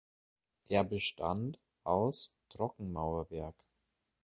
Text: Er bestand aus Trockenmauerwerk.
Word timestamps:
Er 0.67 0.83
bestand 0.83 1.59
aus 1.83 2.31
Trockenmauerwerk. 2.49 3.53